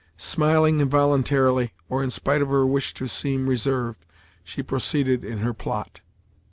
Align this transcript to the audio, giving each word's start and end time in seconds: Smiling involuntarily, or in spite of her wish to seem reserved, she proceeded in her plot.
Smiling 0.17 0.79
involuntarily, 0.79 1.73
or 1.87 2.01
in 2.03 2.09
spite 2.09 2.41
of 2.41 2.47
her 2.47 2.65
wish 2.65 2.91
to 2.95 3.07
seem 3.07 3.45
reserved, 3.45 4.03
she 4.43 4.63
proceeded 4.63 5.23
in 5.23 5.37
her 5.41 5.53
plot. 5.53 6.01